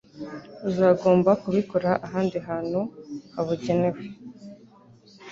Uzagomba 0.69 1.31
kubikora 1.41 1.91
ahandi 2.05 2.37
hantu 2.47 2.79
habujyene 3.33 3.89
we 3.95 4.03